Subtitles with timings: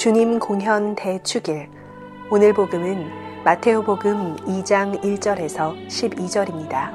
[0.00, 1.68] 주님 공현 대축일
[2.30, 6.90] 오늘 복음은 마테오 복음 2장 1절에서 12절입니다.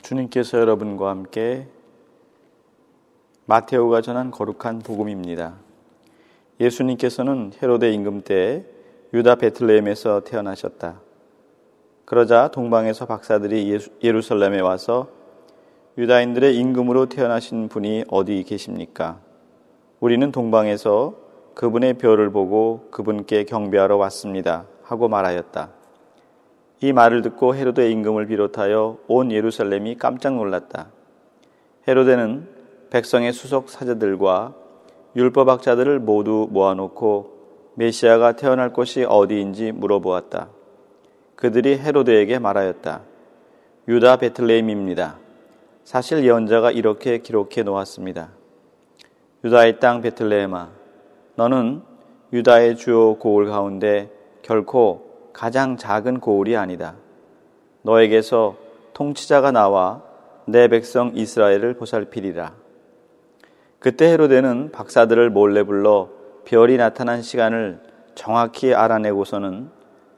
[0.00, 1.66] 주님께서 여러분과 함께
[3.44, 5.56] 마테오가 전한 거룩한 복음입니다.
[6.60, 8.64] 예수님께서는 헤로데 임금 때
[9.12, 11.09] 유다 베틀레헴에서 태어나셨다.
[12.10, 15.06] 그러자 동방에서 박사들이 예루살렘에 와서
[15.96, 19.20] 유다인들의 임금으로 태어나신 분이 어디 계십니까?
[20.00, 21.14] 우리는 동방에서
[21.54, 24.66] 그분의 별을 보고 그분께 경배하러 왔습니다.
[24.82, 25.70] 하고 말하였다.
[26.80, 30.88] 이 말을 듣고 헤로데 임금을 비롯하여 온 예루살렘이 깜짝 놀랐다.
[31.86, 32.48] 헤로데는
[32.90, 34.54] 백성의 수석 사제들과
[35.14, 40.58] 율법학자들을 모두 모아놓고 메시아가 태어날 곳이 어디인지 물어보았다.
[41.40, 43.00] 그들이 헤로데에게 말하였다.
[43.88, 45.18] 유다 베틀레헴입니다.
[45.84, 48.28] 사실 예언자가 이렇게 기록해 놓았습니다.
[49.42, 50.70] 유다의 땅 베틀레헴아,
[51.36, 51.80] 너는
[52.34, 54.10] 유다의 주요 고을 가운데
[54.42, 56.96] 결코 가장 작은 고을이 아니다.
[57.82, 58.56] 너에게서
[58.92, 60.02] 통치자가 나와
[60.44, 62.52] 내 백성 이스라엘을 보살피리라.
[63.78, 66.10] 그때 헤로데는 박사들을 몰래 불러
[66.44, 67.80] 별이 나타난 시간을
[68.14, 69.70] 정확히 알아내고서는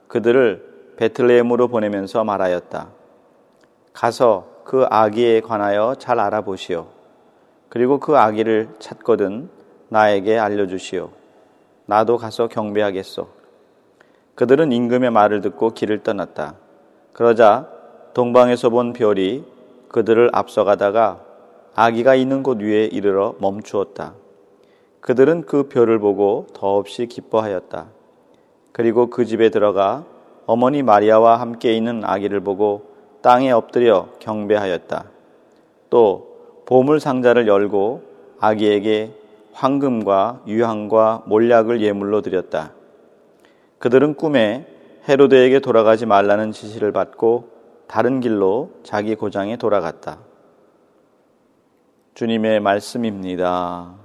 [0.09, 0.72] 그들을
[1.03, 2.89] 베틀레헴으로 보내면서 말하였다.
[3.93, 6.87] 가서 그 아기에 관하여 잘 알아보시오.
[7.69, 9.51] 그리고 그 아기를 찾거든
[9.89, 11.11] 나에게 알려주시오.
[11.87, 13.27] 나도 가서 경배하겠소.
[14.37, 16.55] 그들은 임금의 말을 듣고 길을 떠났다.
[17.13, 17.69] 그러자
[18.15, 19.45] 동방에서 본 별이
[19.89, 21.21] 그들을 앞서가다가
[21.75, 24.15] 아기가 있는 곳 위에 이르러 멈추었다.
[25.01, 27.87] 그들은 그 별을 보고 더없이 기뻐하였다.
[28.71, 30.05] 그리고 그 집에 들어가
[30.47, 32.93] 어머니 마리아와 함께 있는 아기를 보고
[33.23, 35.05] 땅에 엎드려 경배하였다.
[35.91, 38.03] 또 보물 상자를 열고
[38.41, 39.13] 아기에게
[39.53, 42.73] 황금과 유향과 몰약을 예물로 드렸다.
[43.79, 44.67] 그들은 꿈에
[45.09, 47.51] 헤로데에게 돌아가지 말라는 지시를 받고
[47.87, 50.19] 다른 길로 자기 고장에 돌아갔다.
[52.15, 54.02] 주님의 말씀입니다.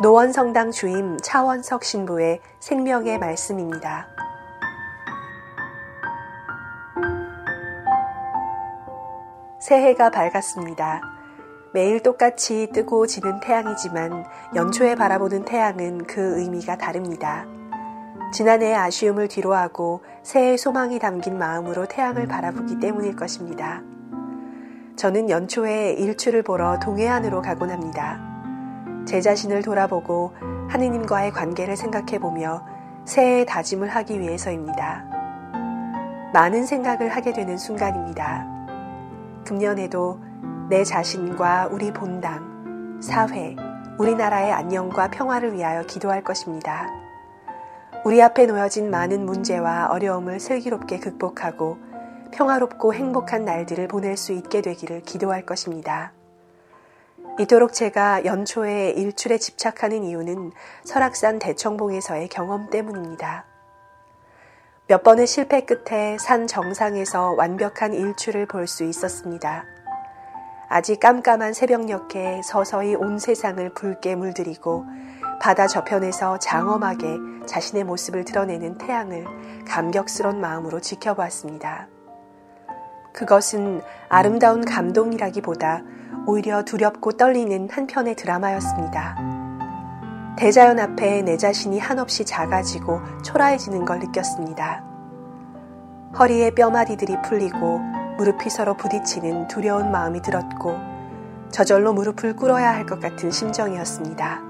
[0.00, 4.08] 노원성당 주임 차원석 신부의 생명의 말씀입니다.
[9.60, 11.02] 새해가 밝았습니다.
[11.74, 17.44] 매일 똑같이 뜨고 지는 태양이지만 연초에 바라보는 태양은 그 의미가 다릅니다.
[18.32, 23.82] 지난해의 아쉬움을 뒤로하고 새해 소망이 담긴 마음으로 태양을 바라보기 때문일 것입니다.
[24.96, 28.31] 저는 연초에 일출을 보러 동해안으로 가곤 합니다.
[29.06, 30.32] 제 자신을 돌아보고
[30.68, 32.64] 하느님과의 관계를 생각해 보며
[33.04, 35.04] 새해의 다짐을 하기 위해서입니다.
[36.32, 38.46] 많은 생각을 하게 되는 순간입니다.
[39.44, 40.18] 금년에도
[40.70, 43.56] 내 자신과 우리 본당, 사회,
[43.98, 46.88] 우리나라의 안녕과 평화를 위하여 기도할 것입니다.
[48.04, 51.78] 우리 앞에 놓여진 많은 문제와 어려움을 슬기롭게 극복하고
[52.32, 56.12] 평화롭고 행복한 날들을 보낼 수 있게 되기를 기도할 것입니다.
[57.38, 60.52] 이토록 제가 연초에 일출에 집착하는 이유는
[60.84, 63.46] 설악산 대청봉에서의 경험 때문입니다.
[64.86, 69.64] 몇 번의 실패 끝에 산 정상에서 완벽한 일출을 볼 수 있었습니다.
[70.68, 74.84] 아직 깜깜한 새벽녘에 서서히 온 세상을 붉게 물들이고
[75.40, 81.91] 바다 저편에서 장엄하게 자신의 모습을 드러내는 태양을 감격스러운 마음으로 지켜보았습니다.
[83.12, 85.82] 그것은 아름다운 감동이라기보다
[86.26, 89.16] 오히려 두렵고 떨리는 한편의 드라마였습니다.
[90.36, 94.84] 대자연 앞에 내 자신이 한없이 작아지고 초라해지는 걸 느꼈습니다.
[96.18, 97.78] 허리에 뼈마디들이 풀리고
[98.18, 100.78] 무릎이 서로 부딪히는 두려운 마음이 들었고
[101.50, 104.40] 저절로 무릎을 꿇어야 할 것 같은 심정이었습니다.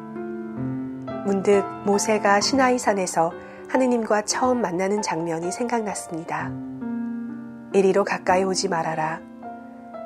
[1.24, 3.32] 문득 모세가 시나이산에서
[3.68, 6.50] 하느님과 처음 만나는 장면이 생각났습니다.
[7.74, 9.20] 이리로 가까이 오지 말아라.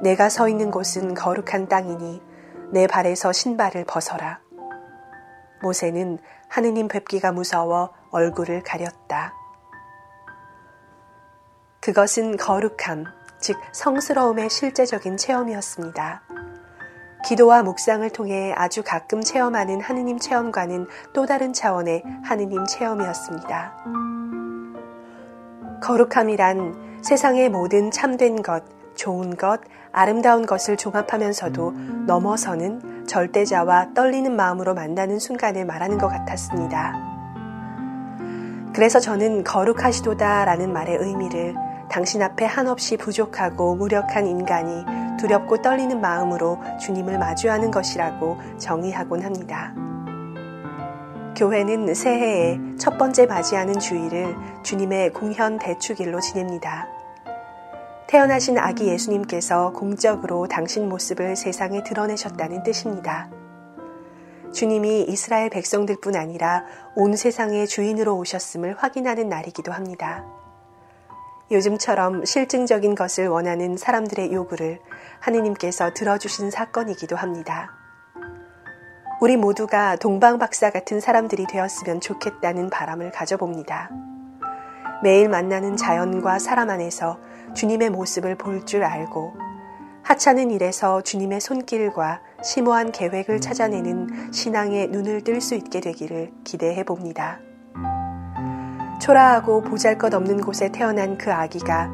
[0.03, 2.23] 내가 서 있는 곳은 거룩한 땅이니
[2.71, 4.41] 내 발에서 신발을 벗어라.
[5.63, 6.19] 모세는
[6.49, 9.35] 하느님 뵙기가 무서워 얼굴을 가렸다.
[11.81, 13.05] 그것은 거룩함,
[13.41, 16.23] 즉 성스러움의 실제적인 체험이었습니다.
[17.25, 23.85] 기도와 묵상을 통해 아주 가끔 체험하는 하느님 체험과는 또 다른 차원의 하느님 체험이었습니다.
[25.83, 28.65] 거룩함이란 세상의 모든 참된 것,
[28.97, 29.61] 좋은 것,
[29.93, 31.71] 아름다운 것을 종합하면서도
[32.09, 36.95] 넘어서는 절대자와 떨리는 마음으로 만나는 순간을 말하는 것 같았습니다.
[38.75, 41.55] 그래서 저는 거룩하시도다 라는 말의 의미를
[41.89, 44.85] 당신 앞에 한없이 부족하고 무력한 인간이
[45.17, 49.73] 두렵고 떨리는 마음으로 주님을 마주하는 것이라고 정의하곤 합니다.
[51.37, 56.96] 교회는 새해에 첫 번째 맞이하는 주일을 주님의 공현 대축일로 지냅니다.
[58.09, 63.29] 태어나신 아기 예수님께서 공적으로 당신 모습을 세상에 드러내셨다는 뜻입니다.
[64.53, 66.65] 주님이 이스라엘 백성들 뿐 아니라
[66.95, 70.25] 온 세상의 주인으로 오셨음을 확인하는 날이기도 합니다.
[71.51, 74.79] 요즘처럼 실증적인 것을 원하는 사람들의 요구를
[75.21, 77.73] 하느님께서 들어주신 사건이기도 합니다.
[79.21, 83.91] 우리 모두가 동방박사 같은 사람들이 되었으면 좋겠다는 바람을 가져봅니다.
[85.03, 87.19] 매일 만나는 자연과 사람 안에서
[87.55, 89.35] 주님의 모습을 볼 줄 알고
[90.03, 97.41] 하찮은 일에서 주님의 손길과 심오한 계획을 찾아내는 신앙의 눈을 뜰 수 있게 되기를 기대해 봅니다.
[99.01, 101.91] 초라하고 보잘 것 없는 곳에 태어난 그 아기가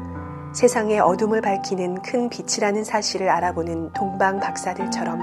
[0.53, 5.19] 세상의 어둠을 밝히는 큰 빛이라는 사실을 알아보는 동방 박사들처럼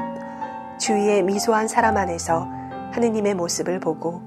[0.78, 2.48] 주위의 미소한 사람 안에서
[2.92, 4.20] 하느님의 모습을 보고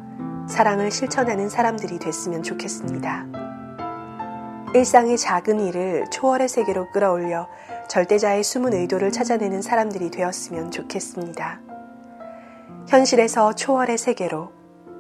[0.48, 3.43] 사랑을 실천하는 사람들이 됐으면 좋겠습니다.
[4.76, 7.48] 일상의 작은 일을 초월의 세계로 끌어올려
[7.90, 11.60] 절대자의 숨은 의도를 찾아내는 사람들이 되었으면 좋겠습니다.
[12.88, 14.52] 현실에서 초월의 세계로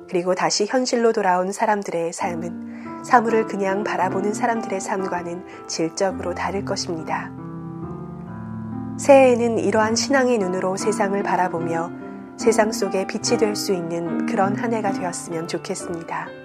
[0.07, 7.31] 그리고 다시 현실로 돌아온 사람들의 삶은 사물을 그냥 바라보는 사람들의 삶과는 질적으로 다를 것입니다.
[8.99, 11.89] 새해에는 이러한 신앙의 눈으로 세상을 바라보며
[12.37, 16.42] 세상 속에 빛이 될 수 있는 그런 한 해가 되었으면 좋겠습니다.